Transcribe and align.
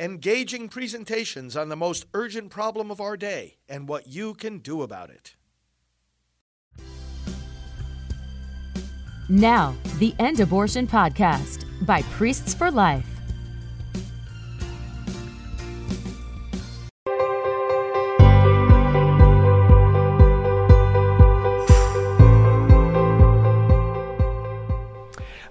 engaging 0.00 0.68
presentations 0.68 1.56
on 1.56 1.68
the 1.68 1.76
most 1.76 2.06
urgent 2.14 2.50
problem 2.50 2.88
of 2.90 3.00
our 3.00 3.16
day 3.16 3.56
and 3.68 3.88
what 3.88 4.06
you 4.06 4.32
can 4.32 4.58
do 4.58 4.82
about 4.82 5.10
it. 5.10 5.34
Now, 9.28 9.74
the 9.98 10.14
End 10.20 10.38
Abortion 10.38 10.86
Podcast 10.86 11.64
by 11.84 12.02
Priests 12.02 12.54
for 12.54 12.70
Life. 12.70 13.04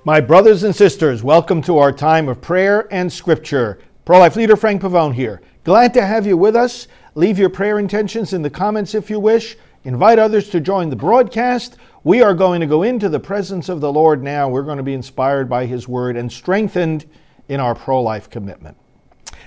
My 0.05 0.21
brothers 0.21 0.64
and 0.64 0.73
sisters, 0.73 1.21
welcome 1.21 1.61
to 1.64 1.79
our 1.79 1.91
time 1.91 2.29
of 2.29 2.39
prayer 2.39 2.88
and 2.93 3.11
scripture. 3.11 3.77
Pro 4.08 4.20
life 4.20 4.38
leader 4.38 4.55
Frank 4.55 4.82
Pavone 4.82 5.14
here. 5.14 5.42
Glad 5.66 5.94
to 5.95 6.05
have 6.05 6.26
you 6.26 6.38
with 6.38 6.55
us. 6.55 6.88
Leave 7.16 7.38
your 7.38 7.50
prayer 7.50 7.77
intentions 7.77 8.31
in 8.31 8.41
the 8.41 8.50
comments 8.50 8.95
if 8.95 9.09
you 9.09 9.20
wish. 9.20 9.58
Invite 9.84 10.18
others 10.18 10.50
to 10.52 10.62
join 10.62 10.90
the 10.90 10.95
broadcast. 10.95 11.76
We 12.05 12.22
are 12.22 12.34
going 12.34 12.62
to 12.62 12.67
go 12.67 12.84
into 12.84 13.09
the 13.09 13.20
presence 13.20 13.67
of 13.67 13.81
the 13.81 13.91
Lord 13.91 14.23
now. 14.23 14.48
We're 14.48 14.62
going 14.62 14.78
to 14.78 14.84
be 14.84 14.94
inspired 14.94 15.50
by 15.50 15.66
His 15.66 15.90
word 15.90 16.16
and 16.16 16.31
strengthened 16.31 17.05
in 17.50 17.59
our 17.59 17.76
pro 17.76 18.02
life 18.02 18.30
commitment. 18.30 18.78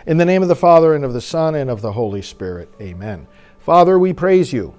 In 0.07 0.19
the 0.19 0.27
name 0.27 0.43
of 0.43 0.49
the 0.49 0.55
Father, 0.55 0.95
and 0.95 1.07
of 1.07 1.15
the 1.15 1.23
Son, 1.23 1.55
and 1.55 1.71
of 1.71 1.81
the 1.81 1.93
Holy 1.93 2.21
Spirit, 2.21 2.69
amen. 2.83 3.29
Father, 3.61 3.99
we 3.99 4.13
praise 4.13 4.53
you. 4.53 4.75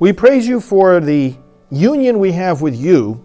We 0.00 0.12
praise 0.12 0.48
you 0.48 0.58
for 0.58 0.98
the 0.98 1.36
union 1.70 2.18
we 2.18 2.32
have 2.32 2.62
with 2.62 2.74
you 2.74 3.24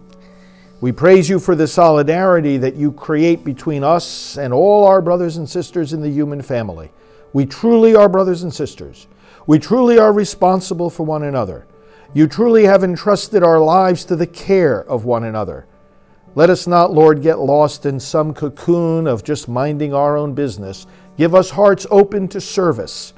we 0.82 0.90
praise 0.90 1.28
you 1.28 1.38
for 1.38 1.54
the 1.54 1.68
solidarity 1.68 2.58
that 2.58 2.74
you 2.74 2.90
create 2.90 3.44
between 3.44 3.84
us 3.84 4.36
and 4.36 4.52
all 4.52 4.84
our 4.84 5.00
brothers 5.00 5.36
and 5.36 5.48
sisters 5.48 5.92
in 5.92 6.00
the 6.02 6.10
human 6.10 6.42
family. 6.42 6.90
We 7.32 7.46
truly 7.46 7.94
are 7.94 8.08
brothers 8.08 8.42
and 8.42 8.52
sisters. 8.52 9.06
We 9.46 9.60
truly 9.60 9.96
are 10.00 10.12
responsible 10.12 10.90
for 10.90 11.04
one 11.04 11.22
another. 11.22 11.68
You 12.14 12.26
truly 12.26 12.64
have 12.64 12.82
entrusted 12.82 13.44
our 13.44 13.60
lives 13.60 14.04
to 14.06 14.16
the 14.16 14.26
care 14.26 14.82
of 14.82 15.04
one 15.04 15.22
another. 15.22 15.68
Let 16.34 16.50
us 16.50 16.66
not, 16.66 16.92
Lord, 16.92 17.22
get 17.22 17.38
lost 17.38 17.86
in 17.86 18.00
some 18.00 18.34
cocoon 18.34 19.06
of 19.06 19.22
just 19.22 19.48
minding 19.48 19.94
our 19.94 20.16
own 20.16 20.34
business. 20.34 20.88
Give 21.16 21.32
us 21.32 21.50
hearts 21.50 21.86
open 21.92 22.26
to 22.26 22.40
service. 22.40 23.14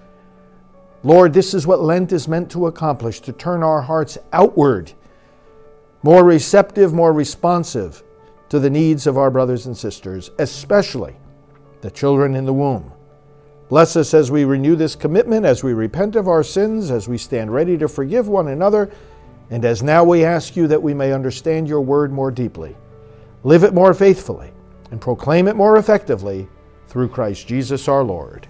Lord, 1.03 1.33
this 1.33 1.55
is 1.55 1.67
what 1.67 1.81
Lent 1.81 2.12
is 2.12 2.28
meant 2.28 2.51
to 2.51 2.67
accomplish 2.67 3.21
to 3.21 3.33
turn 3.33 3.62
our 3.62 3.81
hearts 3.81 4.19
outward 4.34 4.93
more 6.05 6.22
receptive, 6.22 6.92
more 6.92 7.14
responsive 7.14 8.02
to 8.50 8.58
the 8.60 8.69
needs 8.69 9.06
of 9.06 9.16
our 9.16 9.30
brothers 9.30 9.64
and 9.64 9.74
sisters, 9.74 10.30
especially 10.38 11.16
the 11.80 11.91
children 11.91 12.34
in 12.34 12.44
the 12.44 12.52
womb. 12.52 12.92
Bless 13.70 13.97
us 13.97 14.12
as 14.12 14.30
we 14.30 14.44
renew 14.44 14.77
this 14.77 14.94
commitment, 14.94 15.47
as 15.47 15.64
we 15.64 15.72
repent 15.72 16.14
of 16.14 16.28
our 16.28 16.42
sins, 16.42 16.91
as 16.91 17.08
we 17.08 17.16
stand 17.16 17.50
ready 17.50 17.78
to 17.78 17.88
forgive 17.88 18.28
one 18.28 18.48
another, 18.48 18.92
and 19.48 19.64
as 19.64 19.82
now 19.82 20.05
we 20.05 20.27
ask 20.27 20.56
you 20.56 20.66
that 20.66 20.82
we 20.82 20.92
may 20.92 21.10
understand 21.10 21.66
your 21.66 21.80
word 21.80 22.12
more 22.12 22.30
deeply, 22.30 22.77
live 23.42 23.64
it 23.64 23.72
more 23.72 23.94
faithfully, 23.94 24.52
and 24.91 25.00
proclaim 25.00 25.48
it 25.48 25.56
more 25.56 25.78
effectively 25.78 26.47
through 26.86 27.08
Christ 27.08 27.48
Jesus 27.48 27.88
our 27.88 28.05
Lord. 28.05 28.47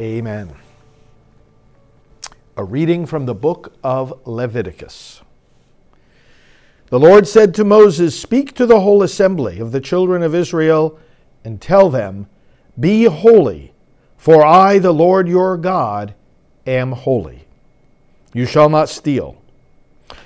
Amen. 0.00 0.52
A 2.56 2.64
reading 2.64 3.06
from 3.06 3.24
the 3.26 3.34
book 3.36 3.72
of 3.84 4.26
Leviticus. 4.26 5.22
The 6.90 6.98
Lord 6.98 7.28
said 7.28 7.54
to 7.54 7.64
Moses, 7.64 8.18
Speak 8.18 8.52
to 8.56 8.66
the 8.66 8.80
whole 8.80 9.02
assembly 9.04 9.60
of 9.60 9.70
the 9.70 9.80
children 9.80 10.24
of 10.24 10.34
Israel 10.34 10.98
and 11.44 11.60
tell 11.60 11.88
them, 11.88 12.26
Be 12.78 13.04
holy, 13.04 13.72
for 14.16 14.44
I, 14.44 14.80
the 14.80 14.92
Lord 14.92 15.28
your 15.28 15.56
God, 15.56 16.14
am 16.66 16.92
holy. 16.92 17.46
You 18.34 18.44
shall 18.44 18.68
not 18.68 18.88
steal. 18.88 19.40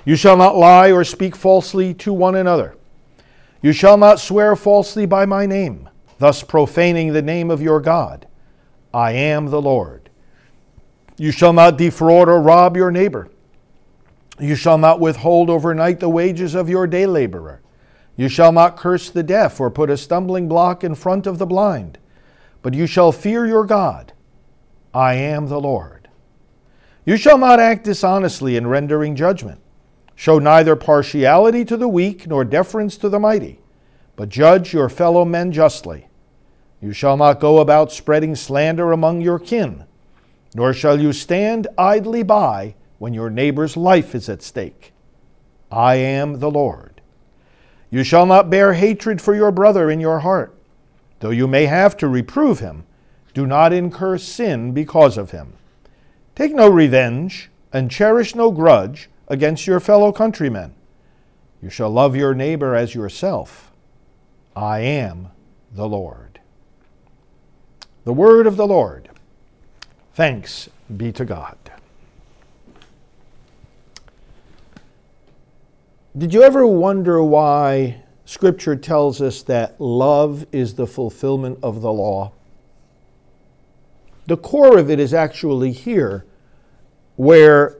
You 0.05 0.15
shall 0.15 0.37
not 0.37 0.55
lie 0.55 0.91
or 0.91 1.03
speak 1.03 1.35
falsely 1.35 1.93
to 1.95 2.11
one 2.11 2.35
another. 2.35 2.75
You 3.61 3.71
shall 3.71 3.97
not 3.97 4.19
swear 4.19 4.55
falsely 4.55 5.05
by 5.05 5.27
my 5.27 5.45
name, 5.45 5.87
thus 6.17 6.41
profaning 6.41 7.13
the 7.13 7.21
name 7.21 7.51
of 7.51 7.61
your 7.61 7.79
God. 7.79 8.27
I 8.91 9.11
am 9.11 9.47
the 9.47 9.61
Lord. 9.61 10.09
You 11.17 11.31
shall 11.31 11.53
not 11.53 11.77
defraud 11.77 12.27
or 12.27 12.41
rob 12.41 12.75
your 12.75 12.91
neighbor. 12.91 13.29
You 14.39 14.55
shall 14.55 14.77
not 14.77 14.99
withhold 14.99 15.49
overnight 15.49 15.99
the 15.99 16.09
wages 16.09 16.55
of 16.55 16.69
your 16.69 16.87
day 16.87 17.05
laborer. 17.05 17.61
You 18.17 18.29
shall 18.29 18.51
not 18.51 18.77
curse 18.77 19.09
the 19.09 19.23
deaf 19.23 19.59
or 19.59 19.69
put 19.69 19.89
a 19.89 19.97
stumbling 19.97 20.47
block 20.47 20.83
in 20.83 20.95
front 20.95 21.27
of 21.27 21.37
the 21.37 21.45
blind, 21.45 21.97
but 22.61 22.73
you 22.73 22.87
shall 22.87 23.11
fear 23.11 23.45
your 23.45 23.65
God. 23.65 24.13
I 24.93 25.15
am 25.15 25.47
the 25.47 25.59
Lord. 25.59 26.09
You 27.05 27.17
shall 27.17 27.37
not 27.37 27.59
act 27.59 27.83
dishonestly 27.83 28.57
in 28.57 28.67
rendering 28.67 29.15
judgment. 29.15 29.59
Show 30.15 30.39
neither 30.39 30.75
partiality 30.75 31.65
to 31.65 31.77
the 31.77 31.89
weak 31.89 32.25
nor 32.27 32.45
deference 32.45 32.97
to 32.97 33.09
the 33.09 33.19
mighty, 33.19 33.59
but 34.15 34.29
judge 34.29 34.73
your 34.73 34.87
fellow 34.87 35.25
men 35.25 35.51
justly. 35.51 36.07
You 36.81 36.93
shall 36.93 37.17
not 37.17 37.39
go 37.39 37.59
about 37.59 37.91
spreading 37.91 38.35
slander 38.35 38.91
among 38.91 39.21
your 39.21 39.39
kin, 39.39 39.85
nor 40.53 40.73
shall 40.73 40.99
you 40.99 41.11
stand 41.11 41.67
idly 41.77 42.23
by 42.23 42.75
when 42.97 43.13
your 43.13 43.29
neighbor's 43.29 43.75
life 43.75 44.15
is 44.15 44.29
at 44.29 44.41
stake. 44.41 44.93
I 45.71 45.95
am 45.95 46.39
the 46.39 46.51
Lord. 46.51 47.01
You 47.89 48.03
shall 48.03 48.25
not 48.25 48.49
bear 48.49 48.73
hatred 48.73 49.21
for 49.21 49.35
your 49.35 49.51
brother 49.51 49.89
in 49.89 49.99
your 49.99 50.19
heart. 50.19 50.55
Though 51.19 51.29
you 51.29 51.47
may 51.47 51.65
have 51.65 51.95
to 51.97 52.07
reprove 52.07 52.59
him, 52.59 52.85
do 53.33 53.45
not 53.45 53.73
incur 53.73 54.17
sin 54.17 54.73
because 54.73 55.17
of 55.17 55.31
him. 55.31 55.53
Take 56.35 56.53
no 56.53 56.69
revenge 56.69 57.49
and 57.71 57.91
cherish 57.91 58.35
no 58.35 58.51
grudge 58.51 59.09
against 59.27 59.67
your 59.67 59.79
fellow 59.79 60.11
countrymen. 60.11 60.73
You 61.61 61.69
shall 61.69 61.89
love 61.89 62.15
your 62.15 62.33
neighbor 62.33 62.75
as 62.75 62.93
yourself. 62.93 63.71
I 64.55 64.79
am 64.79 65.29
the 65.71 65.87
Lord. 65.87 66.39
The 68.03 68.13
word 68.13 68.47
of 68.47 68.55
the 68.55 68.67
Lord. 68.67 69.09
Thanks 70.13 70.69
be 70.95 71.11
to 71.13 71.25
God. 71.25 71.57
Did 76.17 76.33
you 76.33 76.43
ever 76.43 76.65
wonder 76.65 77.21
why 77.21 78.03
Scripture 78.23 78.77
tells 78.77 79.21
us 79.21 79.43
that 79.43 79.81
love 79.81 80.45
is 80.53 80.75
the 80.75 80.87
fulfillment 80.87 81.59
of 81.61 81.81
the 81.81 81.91
law? 81.91 82.31
The 84.25 84.37
core 84.37 84.77
of 84.77 84.89
it 84.89 84.97
is 84.97 85.13
actually 85.13 85.73
here, 85.73 86.25
where 87.17 87.77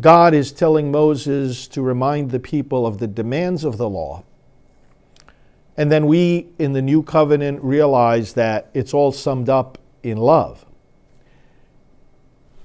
God 0.00 0.34
is 0.34 0.50
telling 0.50 0.90
Moses 0.90 1.68
to 1.68 1.80
remind 1.80 2.32
the 2.32 2.40
people 2.40 2.84
of 2.84 2.98
the 2.98 3.06
demands 3.06 3.62
of 3.62 3.76
the 3.76 3.88
law. 3.88 4.24
And 5.76 5.92
then 5.92 6.06
we 6.06 6.48
in 6.58 6.72
the 6.72 6.82
new 6.82 7.04
covenant 7.04 7.62
realize 7.62 8.32
that 8.32 8.70
it's 8.74 8.92
all 8.92 9.12
summed 9.12 9.48
up 9.48 9.78
in 10.02 10.18
love. 10.18 10.66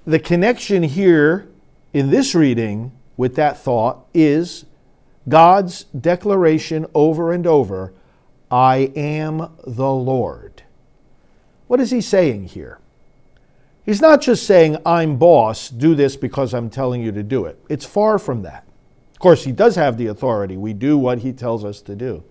The 0.08 0.18
connection 0.18 0.82
here 0.82 1.48
in 1.94 2.10
this 2.10 2.34
reading 2.34 2.92
with 3.16 3.36
that 3.36 3.60
thought 3.60 4.08
is 4.16 4.66
God's 5.28 5.86
declaration 5.86 6.86
over 6.94 7.32
and 7.32 7.48
over 7.48 7.94
I 8.52 8.92
am 8.96 9.50
the 9.66 9.92
Lord. 9.92 10.64
What 11.68 11.80
is 11.80 11.92
he 11.92 12.02
saying 12.02 12.50
here? 12.50 12.80
He's 13.84 14.02
not 14.02 14.22
just 14.22 14.46
saying, 14.46 14.78
I'm 14.86 15.18
boss, 15.18 15.70
do 15.70 15.96
this 15.96 16.16
because 16.16 16.54
I'm 16.54 16.70
telling 16.70 17.02
you 17.02 17.12
to 17.12 17.24
do 17.24 17.46
it. 17.46 17.60
It's 17.68 17.86
far 17.86 18.20
from 18.20 18.44
that. 18.44 18.66
Of 19.12 19.20
course, 19.20 19.44
he 19.44 19.52
does 19.52 19.76
have 19.76 19.98
the 19.98 20.08
authority. 20.08 20.56
We 20.56 20.74
do 20.74 20.98
what 20.98 21.20
he 21.20 21.34
tells 21.34 21.66
us 21.66 21.82
to 21.82 21.96
do. 21.96 22.24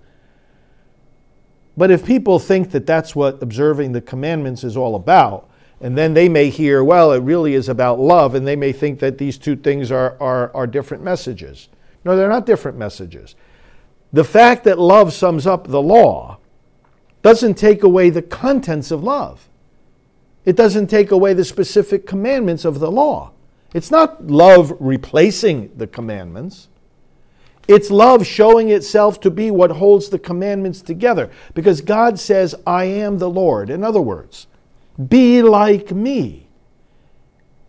But 1.76 1.90
if 1.90 2.04
people 2.04 2.38
think 2.38 2.70
that 2.70 2.86
that's 2.86 3.16
what 3.16 3.42
observing 3.42 3.92
the 3.92 4.00
commandments 4.00 4.62
is 4.62 4.76
all 4.76 4.94
about, 4.94 5.50
and 5.80 5.98
then 5.98 6.14
they 6.14 6.28
may 6.28 6.48
hear, 6.50 6.84
well, 6.84 7.12
it 7.12 7.22
really 7.22 7.54
is 7.54 7.68
about 7.68 7.98
love, 7.98 8.34
and 8.34 8.46
they 8.46 8.56
may 8.56 8.72
think 8.72 9.00
that 9.00 9.18
these 9.18 9.36
two 9.38 9.56
things 9.56 9.90
are, 9.90 10.16
are, 10.20 10.54
are 10.54 10.66
different 10.66 11.02
messages. 11.02 11.68
No, 12.04 12.16
they're 12.16 12.28
not 12.28 12.46
different 12.46 12.78
messages. 12.78 13.34
The 14.12 14.24
fact 14.24 14.64
that 14.64 14.78
love 14.78 15.12
sums 15.12 15.46
up 15.46 15.68
the 15.68 15.82
law 15.82 16.38
doesn't 17.22 17.54
take 17.54 17.82
away 17.82 18.10
the 18.10 18.22
contents 18.22 18.90
of 18.90 19.02
love. 19.02 19.48
It 20.44 20.56
doesn't 20.56 20.88
take 20.88 21.10
away 21.10 21.34
the 21.34 21.44
specific 21.44 22.06
commandments 22.06 22.64
of 22.64 22.80
the 22.80 22.90
law. 22.90 23.30
It's 23.74 23.90
not 23.90 24.26
love 24.26 24.74
replacing 24.80 25.70
the 25.76 25.86
commandments. 25.86 26.68
It's 27.68 27.90
love 27.90 28.26
showing 28.26 28.68
itself 28.70 29.20
to 29.20 29.30
be 29.30 29.50
what 29.50 29.70
holds 29.70 30.08
the 30.08 30.18
commandments 30.18 30.82
together. 30.82 31.30
Because 31.54 31.80
God 31.80 32.18
says, 32.18 32.54
I 32.66 32.84
am 32.84 33.18
the 33.18 33.30
Lord. 33.30 33.70
In 33.70 33.84
other 33.84 34.00
words, 34.00 34.48
be 35.08 35.42
like 35.42 35.92
me. 35.92 36.48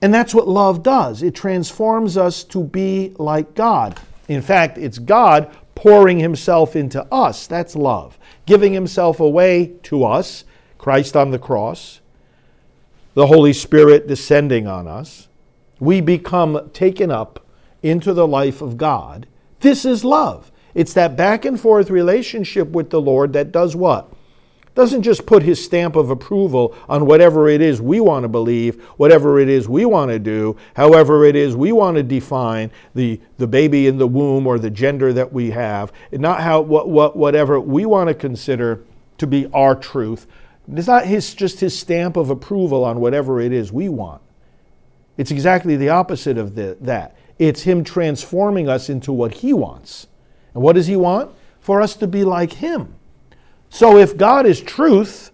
And 0.01 0.13
that's 0.13 0.33
what 0.33 0.47
love 0.47 0.83
does. 0.83 1.21
It 1.23 1.35
transforms 1.35 2.17
us 2.17 2.43
to 2.45 2.63
be 2.63 3.13
like 3.17 3.53
God. 3.53 3.99
In 4.33 4.41
fact, 4.41 4.77
it's 4.77 4.99
God 4.99 5.55
pouring 5.75 6.19
himself 6.19 6.75
into 6.75 7.03
us. 7.13 7.47
That's 7.47 7.75
love. 7.75 8.17
Giving 8.45 8.73
himself 8.73 9.19
away 9.19 9.73
to 9.83 10.03
us. 10.03 10.43
Christ 10.83 11.15
on 11.15 11.31
the 11.31 11.39
cross, 11.39 12.01
the 13.13 13.27
Holy 13.27 13.53
Spirit 13.53 14.05
descending 14.05 14.67
on 14.67 14.85
us, 14.85 15.29
we 15.79 16.01
become 16.01 16.69
taken 16.73 17.09
up 17.09 17.47
into 17.81 18.13
the 18.13 18.27
life 18.27 18.61
of 18.61 18.75
God. 18.75 19.25
This 19.61 19.85
is 19.85 20.03
love. 20.03 20.51
It's 20.75 20.91
that 20.93 21.15
back 21.15 21.45
and 21.45 21.57
forth 21.57 21.89
relationship 21.89 22.67
with 22.71 22.89
the 22.89 22.99
Lord 22.99 23.31
that 23.31 23.53
does 23.53 23.77
what? 23.77 24.11
Doesn't 24.75 25.03
just 25.03 25.27
put 25.27 25.43
his 25.43 25.63
stamp 25.63 25.95
of 25.95 26.09
approval 26.09 26.75
on 26.89 27.05
whatever 27.05 27.47
it 27.47 27.61
is 27.61 27.79
we 27.79 27.99
want 27.99 28.23
to 28.23 28.27
believe, 28.27 28.81
whatever 28.97 29.39
it 29.39 29.47
is 29.47 29.69
we 29.69 29.85
want 29.85 30.09
to 30.09 30.17
do, 30.17 30.57
however 30.75 31.25
it 31.25 31.35
is 31.35 31.55
we 31.55 31.71
want 31.71 31.97
to 31.97 32.03
define 32.03 32.71
the, 32.95 33.21
the 33.37 33.45
baby 33.45 33.85
in 33.85 33.97
the 33.97 34.07
womb 34.07 34.47
or 34.47 34.57
the 34.57 34.71
gender 34.71 35.13
that 35.13 35.31
we 35.31 35.51
have, 35.51 35.93
not 36.11 36.41
how 36.41 36.61
what, 36.61 36.89
what 36.89 37.15
whatever 37.15 37.59
we 37.59 37.85
want 37.85 38.07
to 38.07 38.15
consider 38.15 38.83
to 39.19 39.27
be 39.27 39.45
our 39.53 39.75
truth. 39.75 40.25
It's 40.71 40.87
not 40.87 41.05
his 41.05 41.35
just 41.35 41.59
his 41.59 41.77
stamp 41.77 42.17
of 42.17 42.31
approval 42.31 42.83
on 42.83 42.99
whatever 42.99 43.39
it 43.39 43.51
is 43.53 43.71
we 43.71 43.89
want. 43.89 44.23
It's 45.17 45.29
exactly 45.29 45.75
the 45.75 45.89
opposite 45.89 46.39
of 46.39 46.55
the, 46.55 46.77
that. 46.81 47.15
It's 47.37 47.63
him 47.63 47.83
transforming 47.83 48.69
us 48.69 48.89
into 48.89 49.11
what 49.11 49.35
he 49.35 49.53
wants. 49.53 50.07
And 50.53 50.63
what 50.63 50.73
does 50.73 50.87
he 50.87 50.95
want? 50.95 51.31
For 51.59 51.81
us 51.81 51.95
to 51.97 52.07
be 52.07 52.23
like 52.23 52.53
him. 52.53 52.95
So 53.73 53.97
if 53.97 54.15
God 54.15 54.45
is 54.45 54.61
truth, 54.61 55.31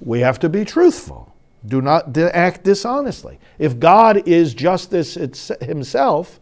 we 0.00 0.18
have 0.20 0.40
to 0.40 0.48
be 0.48 0.64
truthful. 0.64 1.32
Do 1.64 1.80
not 1.80 2.18
act 2.18 2.64
dishonestly. 2.64 3.38
If 3.60 3.78
God 3.78 4.26
is 4.26 4.54
justice 4.54 5.14
himself, 5.60 6.40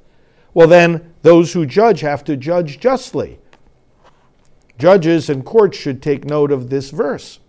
well, 0.55 0.67
then 0.67 1.13
those 1.21 1.53
who 1.53 1.67
judge 1.67 2.01
have 2.01 2.25
to 2.25 2.35
judge 2.35 2.81
justly. 2.81 3.39
Judges 4.79 5.29
and 5.29 5.45
courts 5.45 5.77
should 5.77 6.03
take 6.03 6.25
note 6.25 6.51
of 6.51 6.71
this 6.71 6.89
verse. 6.89 7.41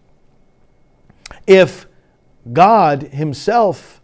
If 1.47 1.87
God 2.51 3.03
himself 3.03 4.01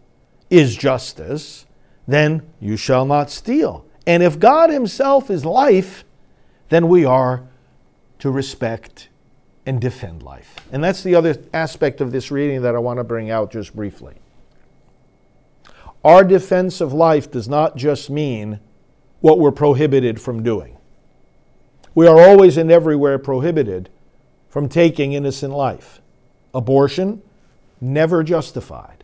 is 0.50 0.74
justice, 0.74 1.66
then 2.07 2.44
you 2.62 2.78
shall 2.78 3.06
not 3.06 3.30
steal. 3.30 3.86
And 4.07 4.24
if 4.24 4.40
God 4.40 4.69
himself 4.69 5.30
is 5.30 5.44
life, 5.44 6.06
then 6.69 6.88
we 6.88 7.04
are 7.04 7.44
to 8.19 8.31
respect 8.31 9.10
and 9.65 9.80
defend 9.80 10.24
life. 10.24 10.56
And 10.71 10.83
that's 10.83 11.04
the 11.04 11.15
other 11.15 11.38
aspect 11.54 12.01
of 12.01 12.12
this 12.12 12.31
reading 12.31 12.62
that 12.63 12.75
I 12.75 12.80
want 12.80 13.00
to 13.00 13.04
bring 13.04 13.30
out 13.30 13.51
just 13.51 13.75
briefly. 13.75 14.15
Our 16.04 16.24
defense 16.24 16.81
of 16.81 16.92
life 16.92 17.31
does 17.31 17.48
not 17.48 17.77
just 17.77 18.10
mean 18.10 18.60
what 19.21 19.39
we're 19.39 19.51
prohibited 19.51 20.19
from 20.19 20.44
doing. 20.44 20.75
We 21.95 22.07
are 22.07 22.19
always 22.19 22.57
and 22.57 22.69
everywhere 22.69 23.18
prohibited 23.19 23.89
from 24.50 24.68
taking 24.68 25.13
innocent 25.13 25.54
life. 25.54 26.01
Abortion, 26.54 27.21
never 27.80 28.21
justified. 28.21 29.04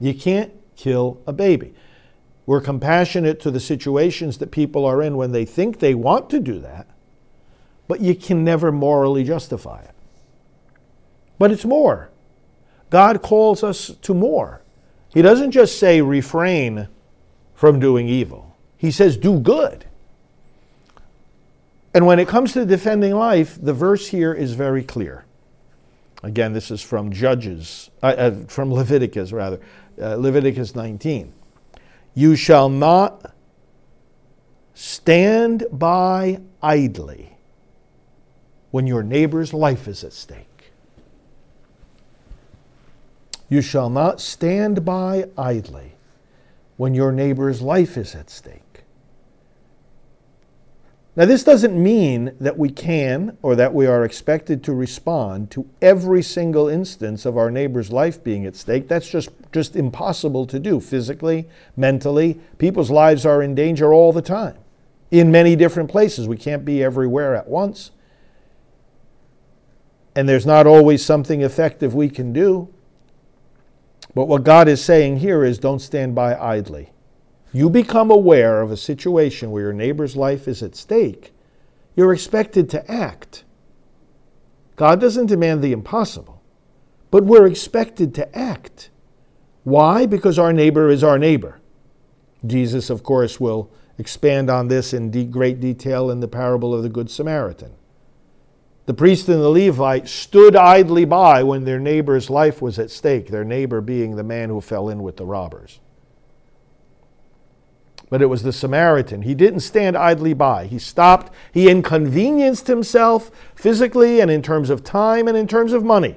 You 0.00 0.14
can't 0.14 0.52
kill 0.74 1.20
a 1.26 1.32
baby. 1.32 1.74
We're 2.44 2.60
compassionate 2.60 3.40
to 3.40 3.50
the 3.50 3.60
situations 3.60 4.38
that 4.38 4.50
people 4.50 4.84
are 4.84 5.02
in 5.02 5.16
when 5.16 5.32
they 5.32 5.44
think 5.44 5.78
they 5.78 5.94
want 5.94 6.28
to 6.30 6.40
do 6.40 6.58
that 6.60 6.88
but 7.88 8.00
you 8.00 8.14
can 8.14 8.44
never 8.44 8.72
morally 8.72 9.24
justify 9.24 9.80
it. 9.82 9.94
But 11.38 11.52
it's 11.52 11.64
more. 11.64 12.10
God 12.90 13.22
calls 13.22 13.62
us 13.62 13.88
to 14.02 14.14
more. 14.14 14.62
He 15.12 15.22
doesn't 15.22 15.50
just 15.50 15.78
say 15.78 16.00
refrain 16.02 16.88
from 17.54 17.80
doing 17.80 18.06
evil, 18.06 18.54
He 18.76 18.90
says 18.90 19.16
do 19.16 19.40
good. 19.40 19.86
And 21.94 22.04
when 22.04 22.18
it 22.18 22.28
comes 22.28 22.52
to 22.52 22.66
defending 22.66 23.14
life, 23.14 23.58
the 23.60 23.72
verse 23.72 24.08
here 24.08 24.34
is 24.34 24.52
very 24.52 24.84
clear. 24.84 25.24
Again, 26.22 26.52
this 26.52 26.70
is 26.70 26.82
from 26.82 27.10
Judges, 27.10 27.90
uh, 28.02 28.06
uh, 28.06 28.34
from 28.48 28.70
Leviticus, 28.70 29.32
rather, 29.32 29.60
uh, 29.98 30.16
Leviticus 30.16 30.74
19. 30.74 31.32
You 32.12 32.36
shall 32.36 32.68
not 32.68 33.34
stand 34.74 35.64
by 35.72 36.42
idly 36.62 37.35
when 38.70 38.86
your 38.86 39.02
neighbor's 39.02 39.54
life 39.54 39.88
is 39.88 40.04
at 40.04 40.12
stake. 40.12 40.72
You 43.48 43.62
shall 43.62 43.90
not 43.90 44.20
stand 44.20 44.84
by 44.84 45.28
idly 45.38 45.92
when 46.76 46.94
your 46.94 47.12
neighbor's 47.12 47.62
life 47.62 47.96
is 47.96 48.14
at 48.14 48.28
stake. 48.28 48.62
Now, 51.14 51.24
this 51.24 51.44
doesn't 51.44 51.82
mean 51.82 52.36
that 52.40 52.58
we 52.58 52.68
can 52.68 53.38
or 53.40 53.56
that 53.56 53.72
we 53.72 53.86
are 53.86 54.04
expected 54.04 54.62
to 54.64 54.74
respond 54.74 55.50
to 55.52 55.66
every 55.80 56.22
single 56.22 56.68
instance 56.68 57.24
of 57.24 57.38
our 57.38 57.50
neighbor's 57.50 57.90
life 57.90 58.22
being 58.22 58.44
at 58.44 58.54
stake. 58.54 58.86
That's 58.86 59.08
just, 59.08 59.30
just 59.50 59.76
impossible 59.76 60.44
to 60.46 60.58
do 60.58 60.78
physically, 60.78 61.48
mentally. 61.74 62.38
People's 62.58 62.90
lives 62.90 63.24
are 63.24 63.42
in 63.42 63.54
danger 63.54 63.94
all 63.94 64.12
the 64.12 64.20
time 64.20 64.58
in 65.10 65.30
many 65.30 65.56
different 65.56 65.90
places. 65.90 66.28
We 66.28 66.36
can't 66.36 66.66
be 66.66 66.84
everywhere 66.84 67.34
at 67.34 67.48
once 67.48 67.92
and 70.16 70.26
there's 70.26 70.46
not 70.46 70.66
always 70.66 71.04
something 71.04 71.42
effective 71.42 71.94
we 71.94 72.08
can 72.08 72.32
do. 72.32 72.72
But 74.14 74.28
what 74.28 74.44
God 74.44 74.66
is 74.66 74.82
saying 74.82 75.18
here 75.18 75.44
is 75.44 75.58
don't 75.58 75.78
stand 75.78 76.14
by 76.14 76.34
idly. 76.34 76.90
You 77.52 77.68
become 77.68 78.10
aware 78.10 78.62
of 78.62 78.70
a 78.70 78.76
situation 78.78 79.50
where 79.50 79.64
your 79.64 79.72
neighbor's 79.74 80.16
life 80.16 80.48
is 80.48 80.62
at 80.62 80.74
stake, 80.74 81.32
you're 81.94 82.14
expected 82.14 82.68
to 82.70 82.90
act. 82.90 83.44
God 84.74 85.00
doesn't 85.00 85.26
demand 85.26 85.62
the 85.62 85.72
impossible, 85.72 86.42
but 87.10 87.24
we're 87.24 87.46
expected 87.46 88.14
to 88.14 88.36
act. 88.38 88.90
Why? 89.64 90.06
Because 90.06 90.38
our 90.38 90.52
neighbor 90.52 90.88
is 90.88 91.04
our 91.04 91.18
neighbor. 91.18 91.60
Jesus, 92.46 92.88
of 92.88 93.02
course, 93.02 93.38
will 93.38 93.70
expand 93.98 94.48
on 94.48 94.68
this 94.68 94.94
in 94.94 95.10
de- 95.10 95.24
great 95.24 95.60
detail 95.60 96.10
in 96.10 96.20
the 96.20 96.28
parable 96.28 96.74
of 96.74 96.82
the 96.82 96.88
Good 96.88 97.10
Samaritan. 97.10 97.74
The 98.86 98.94
priest 98.94 99.28
and 99.28 99.40
the 99.40 99.50
Levite 99.50 100.08
stood 100.08 100.54
idly 100.54 101.04
by 101.04 101.42
when 101.42 101.64
their 101.64 101.80
neighbor's 101.80 102.30
life 102.30 102.62
was 102.62 102.78
at 102.78 102.90
stake, 102.90 103.28
their 103.28 103.44
neighbor 103.44 103.80
being 103.80 104.14
the 104.14 104.22
man 104.22 104.48
who 104.48 104.60
fell 104.60 104.88
in 104.88 105.02
with 105.02 105.16
the 105.16 105.26
robbers. 105.26 105.80
But 108.08 108.22
it 108.22 108.26
was 108.26 108.44
the 108.44 108.52
Samaritan. 108.52 109.22
He 109.22 109.34
didn't 109.34 109.60
stand 109.60 109.96
idly 109.96 110.32
by. 110.32 110.66
He 110.66 110.78
stopped. 110.78 111.32
He 111.52 111.68
inconvenienced 111.68 112.68
himself 112.68 113.32
physically 113.56 114.20
and 114.20 114.30
in 114.30 114.42
terms 114.42 114.70
of 114.70 114.84
time 114.84 115.26
and 115.26 115.36
in 115.36 115.48
terms 115.48 115.72
of 115.72 115.82
money. 115.82 116.16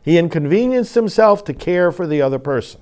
He 0.00 0.18
inconvenienced 0.18 0.94
himself 0.94 1.42
to 1.44 1.54
care 1.54 1.90
for 1.90 2.06
the 2.06 2.22
other 2.22 2.38
person. 2.38 2.80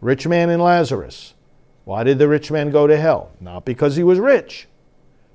Rich 0.00 0.28
man 0.28 0.48
and 0.48 0.62
Lazarus. 0.62 1.34
Why 1.84 2.04
did 2.04 2.20
the 2.20 2.28
rich 2.28 2.52
man 2.52 2.70
go 2.70 2.86
to 2.86 2.96
hell? 2.96 3.32
Not 3.40 3.64
because 3.64 3.96
he 3.96 4.04
was 4.04 4.20
rich, 4.20 4.68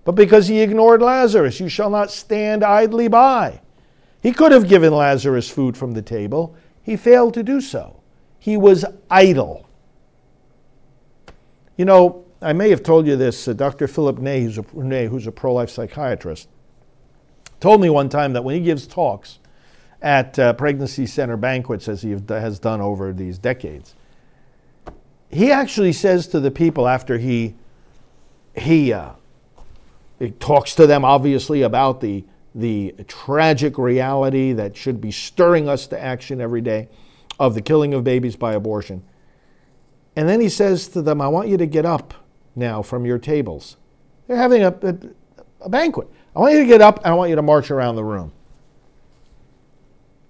but 0.06 0.14
because 0.14 0.48
he 0.48 0.62
ignored 0.62 1.02
Lazarus. 1.02 1.60
You 1.60 1.68
shall 1.68 1.90
not 1.90 2.12
stand 2.12 2.64
idly 2.64 3.10
by. 3.10 3.60
He 4.22 4.32
could 4.32 4.52
have 4.52 4.70
given 4.70 4.94
Lazarus 4.94 5.50
food 5.50 5.76
from 5.76 5.92
the 5.92 6.02
table. 6.02 6.56
He 6.82 6.96
failed 6.96 7.34
to 7.34 7.44
do 7.44 7.60
so. 7.60 8.02
He 8.40 8.56
was 8.56 8.86
idle. 9.10 9.68
You 11.76 11.86
know, 11.86 12.24
I 12.42 12.54
may 12.54 12.70
have 12.70 12.84
told 12.84 13.08
you 13.08 13.16
this. 13.16 13.48
Uh, 13.48 13.54
Dr. 13.54 13.88
Philip 13.88 14.20
Ney, 14.20 14.44
who's 14.44 14.60
a, 14.60 14.66
Ney, 14.76 15.08
who's 15.08 15.26
a 15.26 15.32
pro 15.32 15.54
life 15.54 15.72
psychiatrist, 15.72 16.48
told 17.60 17.82
me 17.82 17.90
one 17.90 18.08
time 18.08 18.34
that 18.34 18.44
when 18.44 18.56
he 18.56 18.62
gives 18.62 18.86
talks 18.86 19.40
at 20.02 20.38
uh, 20.38 20.54
pregnancy 20.54 21.08
center 21.08 21.38
banquets, 21.38 21.88
as 21.88 22.04
he 22.04 22.12
has 22.12 22.60
done 22.60 22.82
over 22.82 23.12
these 23.12 23.40
decades, 23.40 23.96
he 25.32 25.52
actually 25.52 25.94
says 25.94 26.28
to 26.28 26.40
the 26.40 26.52
people 26.52 26.88
after 26.88 27.18
he, 27.18 27.56
he 28.56 28.94
uh, 28.94 29.14
it 30.20 30.40
talks 30.40 30.76
to 30.76 30.88
them, 30.88 31.04
obviously, 31.04 31.62
about 31.62 32.02
the, 32.02 32.24
the 32.54 32.96
tragic 33.08 33.78
reality 33.78 34.54
that 34.54 34.78
should 34.78 35.02
be 35.02 35.12
stirring 35.12 35.68
us 35.68 35.88
to 35.88 36.02
action 36.02 36.40
every 36.40 36.62
day 36.62 36.88
of 37.40 37.54
the 37.54 37.62
killing 37.62 37.94
of 37.94 38.04
babies 38.04 38.36
by 38.36 38.54
abortion. 38.54 39.04
And 40.16 40.30
then 40.30 40.40
he 40.40 40.50
says 40.50 40.88
to 40.90 41.02
them, 41.02 41.20
I 41.20 41.28
want 41.28 41.50
you 41.50 41.58
to 41.58 41.66
get 41.66 41.86
up 41.86 42.14
now 42.56 42.82
from 42.82 43.06
your 43.06 43.18
tables. 43.18 43.76
They're 44.28 44.38
having 44.38 44.64
a, 44.64 44.70
a, 44.82 44.98
a 45.62 45.70
banquet. 45.70 46.08
I 46.36 46.40
want 46.40 46.54
you 46.54 46.60
to 46.60 46.66
get 46.66 46.82
up 46.82 47.00
and 47.00 47.08
I 47.08 47.14
want 47.14 47.30
you 47.30 47.36
to 47.36 47.42
march 47.42 47.70
around 47.70 47.96
the 47.96 48.04
room. 48.04 48.32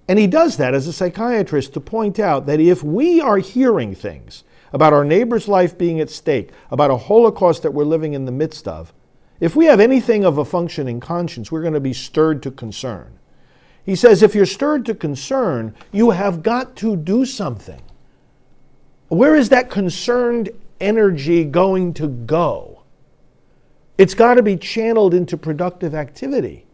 And 0.07 0.19
he 0.19 0.27
does 0.27 0.57
that 0.57 0.73
as 0.73 0.87
a 0.87 0.93
psychiatrist 0.93 1.73
to 1.73 1.79
point 1.79 2.19
out 2.19 2.45
that 2.45 2.59
if 2.59 2.83
we 2.83 3.21
are 3.21 3.37
hearing 3.37 3.95
things 3.95 4.43
about 4.71 4.93
our 4.93 5.05
neighbor's 5.05 5.47
life 5.47 5.77
being 5.77 5.99
at 5.99 6.09
stake, 6.09 6.51
about 6.69 6.91
a 6.91 6.97
Holocaust 6.97 7.63
that 7.63 7.73
we're 7.73 7.85
living 7.85 8.13
in 8.13 8.25
the 8.25 8.31
midst 8.31 8.67
of, 8.67 8.93
if 9.39 9.55
we 9.55 9.65
have 9.65 9.79
anything 9.79 10.23
of 10.23 10.37
a 10.37 10.45
functioning 10.45 10.99
conscience, 10.99 11.51
we're 11.51 11.61
going 11.61 11.73
to 11.73 11.79
be 11.79 11.93
stirred 11.93 12.41
to 12.43 12.51
concern. 12.51 13.19
He 13.85 13.95
says, 13.95 14.23
if 14.23 14.33
you're 14.33 14.45
stirred 14.45 14.85
to 14.87 14.95
concern, 14.95 15.75
you 15.91 16.11
have 16.11 16.41
got 16.41 16.75
to 16.77 16.95
do 16.95 17.25
something. 17.25 17.81
Where 19.09 19.35
is 19.35 19.49
that 19.49 19.69
concerned 19.69 20.49
energy 20.79 21.43
going 21.43 21.93
to 21.95 22.07
go? 22.07 22.81
It's 23.97 24.13
got 24.13 24.35
to 24.35 24.43
be 24.43 24.57
channeled 24.57 25.13
into 25.13 25.37
productive 25.37 25.93
activity. 25.93 26.65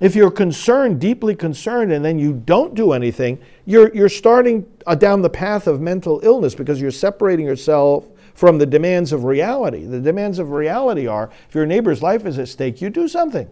if 0.00 0.16
you're 0.16 0.30
concerned, 0.30 1.00
deeply 1.00 1.36
concerned, 1.36 1.92
and 1.92 2.04
then 2.04 2.18
you 2.18 2.32
don't 2.32 2.74
do 2.74 2.92
anything, 2.92 3.38
you're, 3.64 3.94
you're 3.94 4.08
starting 4.08 4.66
uh, 4.86 4.94
down 4.94 5.22
the 5.22 5.30
path 5.30 5.66
of 5.66 5.80
mental 5.80 6.20
illness 6.24 6.54
because 6.54 6.80
you're 6.80 6.90
separating 6.90 7.46
yourself 7.46 8.08
from 8.34 8.58
the 8.58 8.66
demands 8.66 9.12
of 9.12 9.24
reality. 9.24 9.84
The 9.84 10.00
demands 10.00 10.38
of 10.38 10.50
reality 10.50 11.06
are 11.06 11.30
if 11.48 11.54
your 11.54 11.66
neighbor's 11.66 12.02
life 12.02 12.26
is 12.26 12.38
at 12.38 12.48
stake, 12.48 12.82
you 12.82 12.90
do 12.90 13.08
something. 13.08 13.48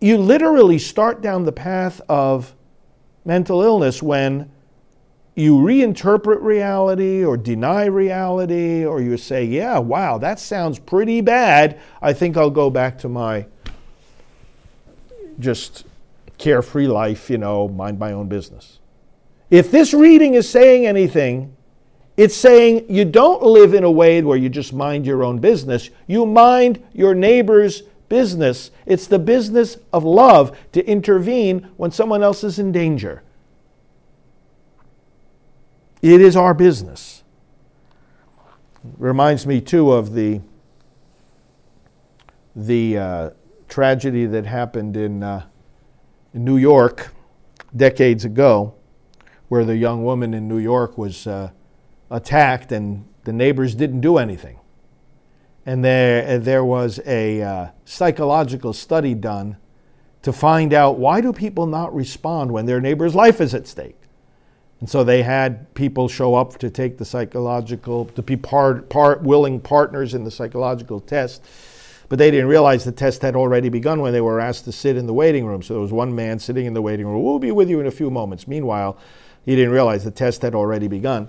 You 0.00 0.18
literally 0.18 0.78
start 0.78 1.22
down 1.22 1.44
the 1.44 1.52
path 1.52 2.00
of 2.08 2.54
mental 3.24 3.62
illness 3.62 4.02
when 4.02 4.50
you 5.34 5.56
reinterpret 5.56 6.42
reality 6.42 7.24
or 7.24 7.36
deny 7.36 7.86
reality, 7.86 8.84
or 8.84 9.00
you 9.00 9.16
say, 9.16 9.44
Yeah, 9.44 9.78
wow, 9.78 10.18
that 10.18 10.38
sounds 10.38 10.78
pretty 10.78 11.20
bad. 11.22 11.80
I 12.00 12.12
think 12.12 12.36
I'll 12.36 12.50
go 12.50 12.70
back 12.70 12.98
to 12.98 13.08
my 13.08 13.46
just 15.40 15.86
carefree 16.38 16.86
life, 16.86 17.30
you 17.30 17.38
know, 17.38 17.68
mind 17.68 17.98
my 17.98 18.12
own 18.12 18.28
business. 18.28 18.78
If 19.50 19.70
this 19.70 19.92
reading 19.92 20.34
is 20.34 20.48
saying 20.48 20.86
anything, 20.86 21.53
it's 22.16 22.36
saying 22.36 22.86
you 22.88 23.04
don't 23.04 23.42
live 23.42 23.74
in 23.74 23.82
a 23.82 23.90
way 23.90 24.22
where 24.22 24.38
you 24.38 24.48
just 24.48 24.72
mind 24.72 25.04
your 25.04 25.24
own 25.24 25.38
business. 25.38 25.90
You 26.06 26.26
mind 26.26 26.82
your 26.92 27.14
neighbor's 27.14 27.82
business. 28.08 28.70
It's 28.86 29.06
the 29.06 29.18
business 29.18 29.78
of 29.92 30.04
love 30.04 30.56
to 30.72 30.84
intervene 30.86 31.70
when 31.76 31.90
someone 31.90 32.22
else 32.22 32.44
is 32.44 32.58
in 32.58 32.70
danger. 32.70 33.22
It 36.02 36.20
is 36.20 36.36
our 36.36 36.54
business. 36.54 37.24
Reminds 38.98 39.46
me 39.46 39.60
too 39.60 39.90
of 39.92 40.12
the 40.12 40.40
the 42.54 42.98
uh, 42.98 43.30
tragedy 43.68 44.26
that 44.26 44.46
happened 44.46 44.96
in, 44.96 45.22
uh, 45.22 45.44
in 46.32 46.44
New 46.44 46.56
York 46.56 47.12
decades 47.74 48.24
ago, 48.24 48.74
where 49.48 49.64
the 49.64 49.76
young 49.76 50.04
woman 50.04 50.34
in 50.34 50.46
New 50.46 50.58
York 50.58 50.96
was 50.96 51.26
uh, 51.26 51.50
attacked 52.10 52.72
and 52.72 53.06
the 53.24 53.32
neighbors 53.32 53.74
didn't 53.74 54.00
do 54.00 54.18
anything. 54.18 54.58
And 55.66 55.84
there, 55.84 56.38
there 56.38 56.64
was 56.64 57.00
a 57.06 57.42
uh, 57.42 57.66
psychological 57.84 58.72
study 58.72 59.14
done 59.14 59.56
to 60.22 60.32
find 60.32 60.72
out 60.72 60.98
why 60.98 61.20
do 61.20 61.32
people 61.32 61.66
not 61.66 61.94
respond 61.94 62.50
when 62.50 62.66
their 62.66 62.80
neighbor's 62.80 63.14
life 63.14 63.40
is 63.40 63.54
at 63.54 63.66
stake. 63.66 63.96
And 64.80 64.90
so 64.90 65.04
they 65.04 65.22
had 65.22 65.72
people 65.74 66.08
show 66.08 66.34
up 66.34 66.58
to 66.58 66.68
take 66.68 66.98
the 66.98 67.04
psychological, 67.04 68.06
to 68.06 68.22
be 68.22 68.36
part, 68.36 68.90
part 68.90 69.22
willing 69.22 69.60
partners 69.60 70.12
in 70.12 70.24
the 70.24 70.30
psychological 70.30 71.00
test. 71.00 71.42
But 72.08 72.18
they 72.18 72.30
didn't 72.30 72.48
realize 72.48 72.84
the 72.84 72.92
test 72.92 73.22
had 73.22 73.34
already 73.34 73.70
begun 73.70 74.00
when 74.00 74.12
they 74.12 74.20
were 74.20 74.40
asked 74.40 74.66
to 74.66 74.72
sit 74.72 74.96
in 74.96 75.06
the 75.06 75.14
waiting 75.14 75.46
room. 75.46 75.62
So 75.62 75.74
there 75.74 75.80
was 75.80 75.92
one 75.92 76.14
man 76.14 76.38
sitting 76.38 76.66
in 76.66 76.74
the 76.74 76.82
waiting 76.82 77.06
room. 77.06 77.22
We'll 77.22 77.38
be 77.38 77.50
with 77.50 77.70
you 77.70 77.80
in 77.80 77.86
a 77.86 77.90
few 77.90 78.10
moments. 78.10 78.46
Meanwhile, 78.46 78.98
he 79.46 79.56
didn't 79.56 79.72
realize 79.72 80.04
the 80.04 80.10
test 80.10 80.42
had 80.42 80.54
already 80.54 80.88
begun. 80.88 81.28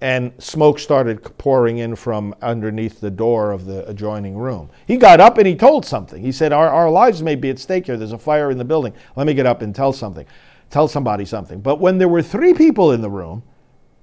And 0.00 0.32
smoke 0.38 0.78
started 0.78 1.22
pouring 1.38 1.78
in 1.78 1.96
from 1.96 2.34
underneath 2.40 3.00
the 3.00 3.10
door 3.10 3.50
of 3.50 3.64
the 3.64 3.88
adjoining 3.88 4.36
room. 4.36 4.70
He 4.86 4.96
got 4.96 5.20
up 5.20 5.38
and 5.38 5.46
he 5.46 5.56
told 5.56 5.84
something. 5.84 6.22
He 6.22 6.30
said, 6.30 6.52
Our, 6.52 6.68
our 6.68 6.88
lives 6.88 7.20
may 7.20 7.34
be 7.34 7.50
at 7.50 7.58
stake 7.58 7.86
here. 7.86 7.96
There's 7.96 8.12
a 8.12 8.18
fire 8.18 8.50
in 8.52 8.58
the 8.58 8.64
building. 8.64 8.94
Let 9.16 9.26
me 9.26 9.34
get 9.34 9.44
up 9.44 9.60
and 9.60 9.74
tell 9.74 9.92
something 9.92 10.24
tell 10.70 10.88
somebody 10.88 11.24
something. 11.24 11.60
But 11.60 11.80
when 11.80 11.98
there 11.98 12.08
were 12.08 12.22
three 12.22 12.54
people 12.54 12.92
in 12.92 13.00
the 13.00 13.10
room 13.10 13.42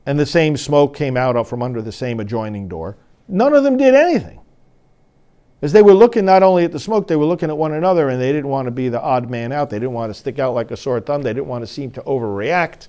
and 0.05 0.19
the 0.19 0.25
same 0.25 0.57
smoke 0.57 0.95
came 0.95 1.17
out 1.17 1.47
from 1.47 1.61
under 1.61 1.81
the 1.81 1.91
same 1.91 2.19
adjoining 2.19 2.67
door, 2.67 2.97
none 3.27 3.53
of 3.53 3.63
them 3.63 3.77
did 3.77 3.95
anything. 3.95 4.41
As 5.61 5.71
they 5.71 5.81
were 5.81 5.93
looking 5.93 6.25
not 6.25 6.43
only 6.43 6.63
at 6.63 6.71
the 6.71 6.79
smoke, 6.79 7.07
they 7.07 7.15
were 7.15 7.25
looking 7.25 7.49
at 7.49 7.57
one 7.57 7.73
another 7.73 8.09
and 8.09 8.21
they 8.21 8.31
didn't 8.31 8.49
want 8.49 8.65
to 8.65 8.71
be 8.71 8.89
the 8.89 9.01
odd 9.01 9.29
man 9.29 9.51
out. 9.51 9.69
They 9.69 9.79
didn't 9.79 9.93
want 9.93 10.11
to 10.11 10.13
stick 10.19 10.37
out 10.37 10.53
like 10.53 10.71
a 10.71 10.77
sore 10.77 10.99
thumb. 10.99 11.21
They 11.21 11.33
didn't 11.33 11.47
want 11.47 11.63
to 11.63 11.67
seem 11.67 11.91
to 11.91 12.01
overreact. 12.01 12.87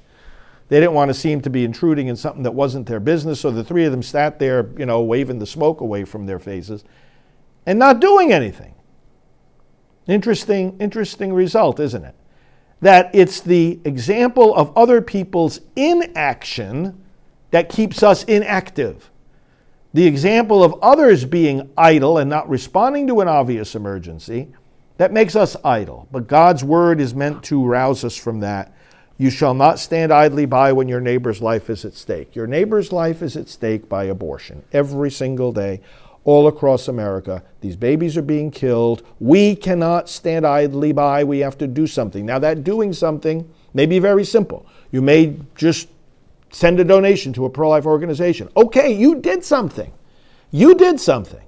They 0.69 0.81
didn't 0.81 0.95
want 0.95 1.11
to 1.11 1.15
seem 1.15 1.41
to 1.43 1.51
be 1.51 1.65
intruding 1.65 2.09
in 2.09 2.17
something 2.17 2.43
that 2.43 2.55
wasn't 2.55 2.87
their 2.87 3.01
business. 3.01 3.41
So 3.41 3.51
the 3.51 3.65
three 3.65 3.85
of 3.85 3.93
them 3.93 4.03
sat 4.03 4.39
there, 4.39 4.71
you 4.77 4.87
know, 4.87 5.01
waving 5.03 5.39
the 5.39 5.47
smoke 5.47 5.81
away 5.81 6.05
from 6.05 6.27
their 6.27 6.39
faces 6.39 6.85
and 7.65 7.79
not 7.79 8.01
doing 8.01 8.33
anything. 8.33 8.75
Interesting, 10.07 10.77
interesting 10.81 11.33
result, 11.33 11.81
isn't 11.81 12.05
it? 12.05 12.15
that 12.81 13.11
it's 13.15 13.41
the 13.41 13.81
example 13.85 14.55
of 14.55 14.77
other 14.77 15.01
people's 15.01 15.61
inaction 15.75 17.03
that 17.51 17.69
keeps 17.69 18.03
us 18.03 18.25
inactive. 18.25 19.11
The 19.95 20.07
example 20.07 20.63
of 20.63 20.75
others 20.83 21.25
being 21.25 21.71
idle 21.77 22.19
and 22.19 22.29
not 22.29 22.49
responding 22.49 23.07
to 23.07 23.21
an 23.21 23.29
obvious 23.29 23.75
emergency 23.75 24.49
that 24.99 25.13
makes 25.13 25.35
us 25.35 25.57
idle. 25.65 26.07
But 26.11 26.27
God's 26.27 26.63
word 26.63 27.01
is 27.01 27.15
meant 27.15 27.43
to 27.45 27.65
rouse 27.65 28.05
us 28.05 28.17
from 28.17 28.41
that. 28.41 28.75
You 29.19 29.31
shall 29.31 29.55
not 29.55 29.79
stand 29.79 30.13
idly 30.13 30.45
by 30.45 30.73
when 30.73 30.89
your 30.89 31.01
neighbor's 31.01 31.41
life 31.41 31.71
is 31.71 31.85
at 31.85 31.95
stake. 31.95 32.37
Your 32.37 32.47
neighbor's 32.47 32.93
life 32.93 33.23
is 33.23 33.37
at 33.37 33.49
stake 33.49 33.89
by 33.89 34.05
abortion 34.05 34.63
every 34.73 35.11
single 35.11 35.53
day 35.53 35.81
all 36.25 36.49
across 36.49 36.89
America. 36.89 37.43
These 37.61 37.77
babies 37.77 38.17
are 38.17 38.23
being 38.23 38.51
killed. 38.51 39.03
We 39.21 39.55
cannot 39.57 40.09
stand 40.09 40.47
idly 40.47 40.93
by. 40.93 41.25
We 41.25 41.39
have 41.39 41.57
to 41.59 41.67
do 41.67 41.87
something. 41.87 42.27
Now, 42.27 42.39
that 42.41 42.65
doing 42.65 42.93
something 42.93 43.49
may 43.73 43.87
be 43.87 44.01
very 44.01 44.25
simple. 44.25 44.67
You 44.91 45.01
may 45.01 45.39
just 45.55 45.89
send 46.51 46.81
a 46.81 46.85
donation 46.85 47.33
to 47.35 47.45
a 47.45 47.51
pro 47.51 47.69
life 47.69 47.87
organization. 47.87 48.49
Okay, 48.57 48.93
you 48.93 49.21
did 49.21 49.45
something. 49.45 49.93
You 50.51 50.75
did 50.75 51.01
something. 51.01 51.43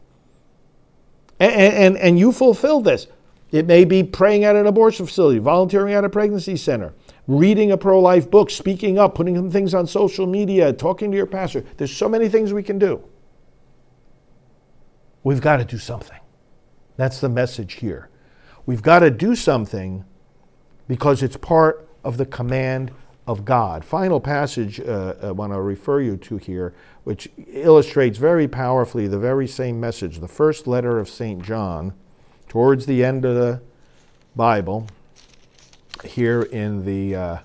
And, 1.40 1.52
and, 1.52 1.96
and 1.96 2.18
you 2.18 2.32
fulfilled 2.32 2.84
this. 2.84 3.08
It 3.50 3.66
may 3.66 3.84
be 3.84 4.02
praying 4.02 4.44
at 4.44 4.56
an 4.56 4.66
abortion 4.66 5.06
facility, 5.06 5.38
volunteering 5.38 5.94
at 5.94 6.04
a 6.04 6.08
pregnancy 6.08 6.56
center, 6.56 6.92
reading 7.28 7.70
a 7.70 7.76
pro 7.76 8.00
life 8.00 8.28
book, 8.28 8.50
speaking 8.50 8.99
up, 8.99 9.14
putting 9.14 9.50
things 9.50 9.75
on 9.75 9.87
social 9.87 10.26
media, 10.26 10.73
talking 10.73 11.11
to 11.12 11.16
your 11.16 11.26
pastor. 11.26 11.62
There's 11.76 11.94
so 11.94 12.08
many 12.08 12.28
things 12.28 12.52
we 12.52 12.62
can 12.64 12.78
do. 12.78 13.04
We've 15.23 15.40
got 15.40 15.58
to 15.58 15.64
do 15.64 15.78
something. 15.78 16.18
That's 16.97 17.20
the 17.20 17.28
message 17.28 17.75
here. 17.75 18.08
We've 18.66 18.82
got 18.82 19.00
to 19.00 19.11
do 19.11 19.37
something 19.37 20.04
because 20.88 21.23
it's 21.23 21.37
part 21.37 21.87
of 22.02 22.16
the 22.16 22.26
command 22.26 22.92
of 23.26 23.44
God. 23.44 23.85
Final 23.85 24.20
passage 24.20 24.80
uh, 24.80 25.14
I 25.23 25.30
want 25.32 25.52
to 25.52 25.61
refer 25.61 26.00
you 26.00 26.16
to 26.16 26.38
here, 26.38 26.75
which 27.04 27.28
illustrates 27.52 28.16
very 28.16 28.49
powerfully 28.49 29.06
the 29.06 29.18
very 29.18 29.47
same 29.47 29.78
message. 29.78 30.20
The 30.20 30.28
first 30.28 30.66
letter 30.66 30.99
of 30.99 31.11
St. 31.11 31.42
John, 31.42 31.92
towards 32.49 32.87
the 32.87 33.04
end 33.04 33.26
of 33.26 33.35
the 33.35 33.61
Bible, 34.35 34.88
here 36.05 36.43
in 36.43 36.85
the 36.85 37.14
uh, 37.14 37.38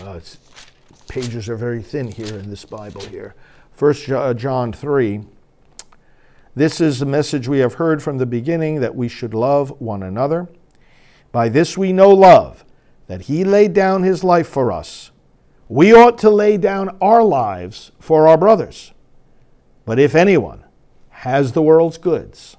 uh, 0.00 0.20
pages 1.08 1.48
are 1.48 1.56
very 1.56 1.82
thin 1.82 2.10
here 2.10 2.38
in 2.38 2.50
this 2.50 2.64
Bible 2.64 3.02
here. 3.02 3.34
First 3.72 4.06
John 4.06 4.72
3 4.72 5.24
this 6.58 6.80
is 6.80 6.98
the 6.98 7.06
message 7.06 7.46
we 7.46 7.60
have 7.60 7.74
heard 7.74 8.02
from 8.02 8.18
the 8.18 8.26
beginning 8.26 8.80
that 8.80 8.96
we 8.96 9.06
should 9.06 9.32
love 9.32 9.80
one 9.80 10.02
another. 10.02 10.48
By 11.30 11.48
this 11.48 11.78
we 11.78 11.92
know 11.92 12.10
love, 12.10 12.64
that 13.06 13.22
he 13.22 13.44
laid 13.44 13.74
down 13.74 14.02
his 14.02 14.24
life 14.24 14.48
for 14.48 14.72
us. 14.72 15.12
We 15.68 15.94
ought 15.94 16.18
to 16.18 16.30
lay 16.30 16.56
down 16.56 16.98
our 17.00 17.22
lives 17.22 17.92
for 18.00 18.26
our 18.26 18.36
brothers. 18.36 18.92
But 19.84 20.00
if 20.00 20.16
anyone 20.16 20.64
has 21.10 21.52
the 21.52 21.62
world's 21.62 21.96
goods 21.96 22.56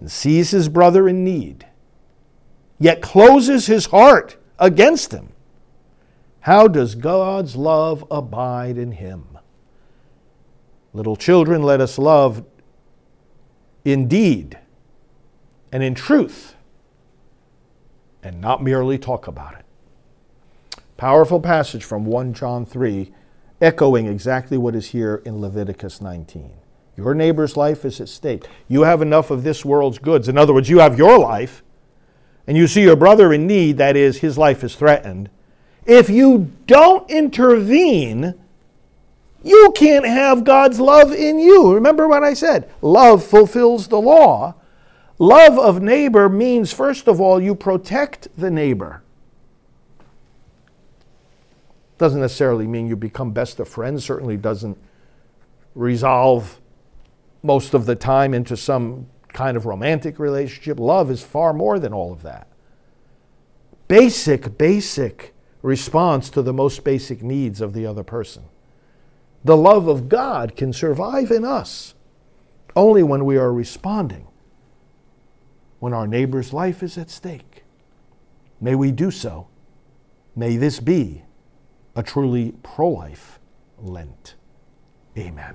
and 0.00 0.10
sees 0.10 0.50
his 0.50 0.68
brother 0.68 1.08
in 1.08 1.22
need, 1.22 1.68
yet 2.82 3.00
closes 3.00 3.66
his 3.66 3.86
heart 3.86 4.36
against 4.58 5.12
him, 5.12 5.32
how 6.40 6.66
does 6.66 6.96
God's 6.96 7.54
love 7.54 8.04
abide 8.10 8.76
in 8.76 8.92
him? 8.92 9.38
Little 10.92 11.16
children, 11.16 11.62
let 11.62 11.80
us 11.80 11.98
love 11.98 12.44
in 13.84 14.08
deed 14.08 14.58
and 15.70 15.82
in 15.82 15.94
truth, 15.94 16.54
and 18.22 18.40
not 18.40 18.62
merely 18.62 18.98
talk 18.98 19.26
about 19.26 19.54
it. 19.54 19.64
Powerful 20.96 21.40
passage 21.40 21.84
from 21.84 22.04
1 22.04 22.34
John 22.34 22.66
3, 22.66 23.12
echoing 23.60 24.06
exactly 24.06 24.58
what 24.58 24.74
is 24.74 24.88
here 24.88 25.22
in 25.24 25.40
Leviticus 25.40 26.00
19. 26.00 26.50
Your 26.96 27.14
neighbor's 27.14 27.56
life 27.56 27.84
is 27.84 28.00
at 28.00 28.08
stake. 28.08 28.44
You 28.68 28.82
have 28.82 29.00
enough 29.00 29.30
of 29.30 29.44
this 29.44 29.64
world's 29.64 29.98
goods. 29.98 30.28
In 30.28 30.36
other 30.36 30.52
words, 30.52 30.68
you 30.68 30.80
have 30.80 30.98
your 30.98 31.18
life, 31.18 31.62
and 32.46 32.56
you 32.56 32.66
see 32.66 32.82
your 32.82 32.96
brother 32.96 33.32
in 33.32 33.46
need, 33.46 33.78
that 33.78 33.96
is, 33.96 34.18
his 34.18 34.36
life 34.36 34.64
is 34.64 34.74
threatened. 34.74 35.30
If 35.86 36.10
you 36.10 36.52
don't 36.66 37.08
intervene, 37.10 38.34
you 39.42 39.72
can't 39.76 40.06
have 40.06 40.44
God's 40.44 40.78
love 40.80 41.12
in 41.12 41.38
you. 41.38 41.74
Remember 41.74 42.08
what 42.08 42.22
I 42.22 42.34
said 42.34 42.70
love 42.80 43.24
fulfills 43.24 43.88
the 43.88 44.00
law. 44.00 44.54
Love 45.18 45.58
of 45.58 45.80
neighbor 45.80 46.28
means, 46.28 46.72
first 46.72 47.06
of 47.06 47.20
all, 47.20 47.40
you 47.40 47.54
protect 47.54 48.28
the 48.36 48.50
neighbor. 48.50 49.02
Doesn't 51.98 52.20
necessarily 52.20 52.66
mean 52.66 52.88
you 52.88 52.96
become 52.96 53.30
best 53.30 53.60
of 53.60 53.68
friends, 53.68 54.04
certainly 54.04 54.36
doesn't 54.36 54.76
resolve 55.74 56.60
most 57.42 57.74
of 57.74 57.86
the 57.86 57.94
time 57.94 58.34
into 58.34 58.56
some 58.56 59.06
kind 59.32 59.56
of 59.56 59.66
romantic 59.66 60.18
relationship. 60.18 60.78
Love 60.78 61.10
is 61.10 61.22
far 61.22 61.52
more 61.52 61.78
than 61.78 61.92
all 61.92 62.12
of 62.12 62.22
that. 62.22 62.48
Basic, 63.88 64.56
basic 64.58 65.34
response 65.62 66.30
to 66.30 66.42
the 66.42 66.52
most 66.52 66.84
basic 66.84 67.22
needs 67.22 67.60
of 67.60 67.72
the 67.72 67.86
other 67.86 68.02
person. 68.02 68.44
The 69.44 69.56
love 69.56 69.88
of 69.88 70.08
God 70.08 70.56
can 70.56 70.72
survive 70.72 71.30
in 71.30 71.44
us 71.44 71.94
only 72.74 73.02
when 73.02 73.24
we 73.24 73.36
are 73.36 73.52
responding, 73.52 74.26
when 75.78 75.92
our 75.92 76.06
neighbor's 76.06 76.52
life 76.52 76.82
is 76.82 76.96
at 76.96 77.10
stake. 77.10 77.64
May 78.60 78.74
we 78.74 78.92
do 78.92 79.10
so. 79.10 79.48
May 80.36 80.56
this 80.56 80.80
be 80.80 81.24
a 81.94 82.02
truly 82.02 82.54
pro 82.62 82.88
life 82.88 83.38
Lent. 83.82 84.36
Amen. 85.18 85.54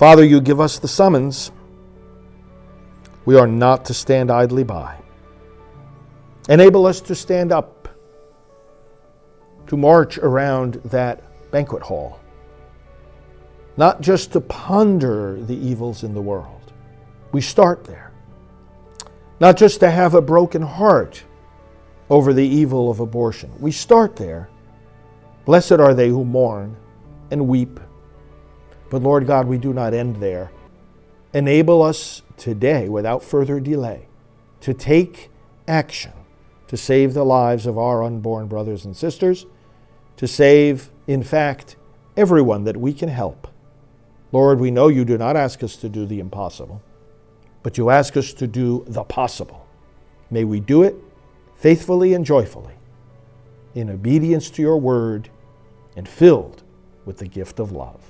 Father, 0.00 0.24
you 0.24 0.40
give 0.40 0.60
us 0.60 0.78
the 0.78 0.88
summons. 0.88 1.52
We 3.26 3.36
are 3.36 3.46
not 3.46 3.84
to 3.84 3.92
stand 3.92 4.30
idly 4.30 4.64
by. 4.64 4.96
Enable 6.48 6.86
us 6.86 7.02
to 7.02 7.14
stand 7.14 7.52
up, 7.52 7.86
to 9.66 9.76
march 9.76 10.16
around 10.16 10.80
that 10.86 11.50
banquet 11.50 11.82
hall, 11.82 12.18
not 13.76 14.00
just 14.00 14.32
to 14.32 14.40
ponder 14.40 15.38
the 15.38 15.54
evils 15.54 16.02
in 16.02 16.14
the 16.14 16.22
world. 16.22 16.72
We 17.32 17.42
start 17.42 17.84
there. 17.84 18.10
Not 19.38 19.58
just 19.58 19.80
to 19.80 19.90
have 19.90 20.14
a 20.14 20.22
broken 20.22 20.62
heart 20.62 21.22
over 22.08 22.32
the 22.32 22.48
evil 22.48 22.90
of 22.90 23.00
abortion. 23.00 23.52
We 23.58 23.70
start 23.70 24.16
there. 24.16 24.48
Blessed 25.44 25.72
are 25.72 25.92
they 25.92 26.08
who 26.08 26.24
mourn 26.24 26.74
and 27.30 27.46
weep. 27.46 27.78
But 28.90 29.02
Lord 29.02 29.26
God, 29.26 29.46
we 29.46 29.56
do 29.56 29.72
not 29.72 29.94
end 29.94 30.16
there. 30.16 30.50
Enable 31.32 31.82
us 31.82 32.22
today, 32.36 32.88
without 32.88 33.22
further 33.22 33.60
delay, 33.60 34.08
to 34.60 34.74
take 34.74 35.30
action 35.66 36.12
to 36.70 36.76
save 36.76 37.14
the 37.14 37.24
lives 37.24 37.66
of 37.66 37.76
our 37.76 38.04
unborn 38.04 38.46
brothers 38.46 38.84
and 38.84 38.96
sisters, 38.96 39.44
to 40.16 40.28
save, 40.28 40.88
in 41.08 41.20
fact, 41.20 41.74
everyone 42.16 42.62
that 42.62 42.76
we 42.76 42.92
can 42.92 43.08
help. 43.08 43.48
Lord, 44.30 44.60
we 44.60 44.70
know 44.70 44.86
you 44.86 45.04
do 45.04 45.18
not 45.18 45.34
ask 45.34 45.64
us 45.64 45.74
to 45.78 45.88
do 45.88 46.06
the 46.06 46.20
impossible, 46.20 46.80
but 47.64 47.76
you 47.76 47.90
ask 47.90 48.16
us 48.16 48.32
to 48.34 48.46
do 48.46 48.84
the 48.86 49.02
possible. 49.02 49.66
May 50.30 50.44
we 50.44 50.60
do 50.60 50.84
it 50.84 50.94
faithfully 51.56 52.14
and 52.14 52.24
joyfully, 52.24 52.74
in 53.74 53.90
obedience 53.90 54.48
to 54.50 54.62
your 54.62 54.78
word 54.78 55.28
and 55.96 56.08
filled 56.08 56.62
with 57.04 57.18
the 57.18 57.26
gift 57.26 57.58
of 57.58 57.72
love. 57.72 58.09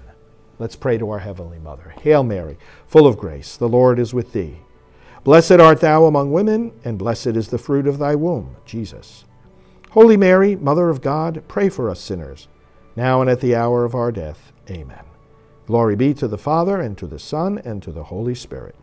Let's 0.61 0.75
pray 0.75 0.99
to 0.99 1.09
our 1.09 1.17
Heavenly 1.17 1.57
Mother. 1.57 1.95
Hail 2.03 2.21
Mary, 2.21 2.55
full 2.85 3.07
of 3.07 3.17
grace, 3.17 3.57
the 3.57 3.67
Lord 3.67 3.97
is 3.97 4.13
with 4.13 4.31
thee. 4.31 4.57
Blessed 5.23 5.53
art 5.53 5.81
thou 5.81 6.05
among 6.05 6.31
women, 6.31 6.71
and 6.85 6.99
blessed 6.99 7.29
is 7.29 7.47
the 7.47 7.57
fruit 7.57 7.87
of 7.87 7.97
thy 7.97 8.13
womb, 8.13 8.57
Jesus. 8.63 9.25
Holy 9.89 10.17
Mary, 10.17 10.55
Mother 10.55 10.89
of 10.89 11.01
God, 11.01 11.41
pray 11.47 11.67
for 11.67 11.89
us 11.89 11.99
sinners, 11.99 12.47
now 12.95 13.21
and 13.21 13.27
at 13.27 13.41
the 13.41 13.55
hour 13.55 13.85
of 13.85 13.95
our 13.95 14.11
death. 14.11 14.53
Amen. 14.69 15.03
Glory 15.65 15.95
be 15.95 16.13
to 16.13 16.27
the 16.27 16.37
Father, 16.37 16.79
and 16.79 16.95
to 16.99 17.07
the 17.07 17.17
Son, 17.17 17.57
and 17.65 17.81
to 17.81 17.91
the 17.91 18.03
Holy 18.03 18.35
Spirit, 18.35 18.75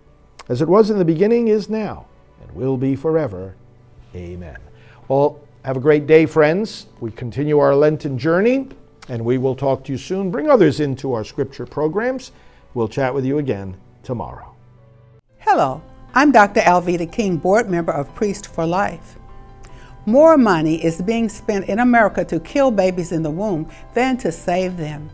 as 0.49 0.61
it 0.61 0.67
was 0.67 0.91
in 0.91 0.99
the 0.99 1.05
beginning, 1.05 1.47
is 1.47 1.69
now, 1.69 2.07
and 2.43 2.51
will 2.57 2.77
be 2.77 2.97
forever. 2.97 3.55
Amen. 4.17 4.59
Well, 5.07 5.39
have 5.65 5.77
a 5.77 5.81
great 5.81 6.09
day, 6.09 6.27
friends. 6.27 6.89
We 6.99 7.13
continue 7.13 7.61
our 7.61 7.77
Lenten 7.77 8.19
journey, 8.19 8.67
and 9.09 9.25
we 9.25 9.39
will 9.39 9.55
talk 9.55 9.85
to 9.85 9.93
you 9.93 9.99
soon. 9.99 10.31
Bring 10.31 10.51
others 10.51 10.81
into 10.81 11.13
our 11.13 11.25
scripture 11.25 11.67
programs. 11.67 12.33
We'll 12.75 12.89
chat 12.89 13.13
with 13.13 13.25
you 13.25 13.39
again 13.39 13.77
tomorrow. 14.03 14.55
Hello. 15.39 15.83
I'm 16.15 16.33
Dr. 16.33 16.61
Alveda 16.61 17.11
King, 17.11 17.37
board 17.37 17.69
member 17.69 17.93
of 17.93 18.15
Priests 18.15 18.47
for 18.47 18.67
Life. 18.67 19.17
More 20.07 20.39
money 20.39 20.83
is 20.83 21.03
being 21.03 21.29
spent 21.29 21.69
in 21.69 21.81
America 21.81 22.25
to 22.25 22.41
kill 22.41 22.71
babies 22.71 23.13
in 23.13 23.23
the 23.23 23.31
womb 23.31 23.69
than 23.93 24.17
to 24.19 24.33
save 24.33 24.77
them. 24.77 25.11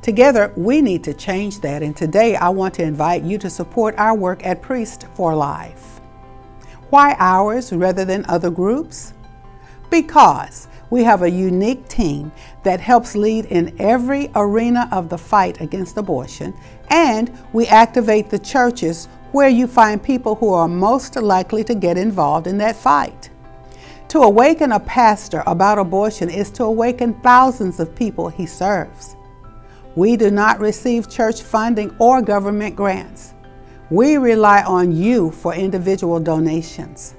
Together, 0.00 0.52
we 0.56 0.80
need 0.80 1.02
to 1.04 1.14
change 1.14 1.60
that, 1.60 1.82
and 1.82 1.96
today 1.96 2.36
I 2.36 2.48
want 2.48 2.74
to 2.74 2.82
invite 2.82 3.24
you 3.24 3.36
to 3.38 3.50
support 3.50 3.96
our 3.98 4.14
work 4.14 4.46
at 4.46 4.62
Priests 4.62 5.04
for 5.14 5.34
Life. 5.34 6.00
Why 6.90 7.16
ours 7.18 7.72
rather 7.72 8.04
than 8.04 8.24
other 8.28 8.50
groups? 8.50 9.14
Because 9.90 10.68
we 10.92 11.02
have 11.02 11.22
a 11.22 11.30
unique 11.30 11.88
team 11.88 12.30
that 12.64 12.78
helps 12.78 13.16
lead 13.16 13.46
in 13.46 13.74
every 13.78 14.30
arena 14.34 14.86
of 14.92 15.08
the 15.08 15.16
fight 15.16 15.58
against 15.62 15.96
abortion, 15.96 16.52
and 16.90 17.32
we 17.54 17.66
activate 17.68 18.28
the 18.28 18.38
churches 18.38 19.06
where 19.32 19.48
you 19.48 19.66
find 19.66 20.02
people 20.02 20.34
who 20.34 20.52
are 20.52 20.68
most 20.68 21.16
likely 21.16 21.64
to 21.64 21.74
get 21.74 21.96
involved 21.96 22.46
in 22.46 22.58
that 22.58 22.76
fight. 22.76 23.30
To 24.08 24.18
awaken 24.18 24.72
a 24.72 24.80
pastor 24.80 25.42
about 25.46 25.78
abortion 25.78 26.28
is 26.28 26.50
to 26.50 26.64
awaken 26.64 27.14
thousands 27.22 27.80
of 27.80 27.94
people 27.94 28.28
he 28.28 28.44
serves. 28.44 29.16
We 29.96 30.18
do 30.18 30.30
not 30.30 30.60
receive 30.60 31.08
church 31.08 31.40
funding 31.40 31.96
or 31.98 32.20
government 32.20 32.76
grants. 32.76 33.32
We 33.88 34.18
rely 34.18 34.62
on 34.64 34.92
you 34.94 35.30
for 35.30 35.54
individual 35.54 36.20
donations. 36.20 37.14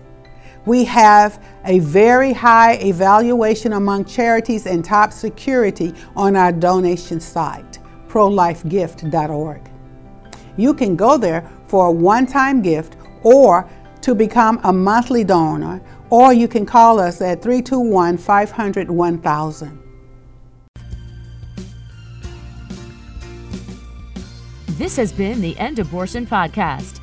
We 0.65 0.85
have 0.85 1.43
a 1.65 1.79
very 1.79 2.31
high 2.31 2.75
evaluation 2.75 3.73
among 3.73 4.05
charities 4.05 4.65
and 4.65 4.83
top 4.83 5.11
security 5.11 5.93
on 6.15 6.35
our 6.35 6.51
donation 6.51 7.19
site, 7.19 7.79
prolifegift.org. 8.07 9.61
You 10.55 10.73
can 10.73 10.95
go 10.95 11.17
there 11.17 11.49
for 11.67 11.87
a 11.87 11.91
one 11.91 12.25
time 12.25 12.61
gift 12.61 12.95
or 13.23 13.69
to 14.01 14.15
become 14.15 14.59
a 14.63 14.71
monthly 14.71 15.23
donor, 15.23 15.81
or 16.09 16.33
you 16.33 16.47
can 16.47 16.65
call 16.65 16.99
us 16.99 17.21
at 17.21 17.41
321 17.41 18.17
500 18.17 18.89
1000. 18.89 19.79
This 24.77 24.95
has 24.97 25.11
been 25.11 25.39
the 25.39 25.57
End 25.57 25.79
Abortion 25.79 26.25
Podcast. 26.25 27.02